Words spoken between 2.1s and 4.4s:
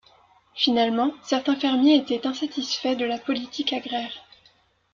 insatisfaits de la politique agraire.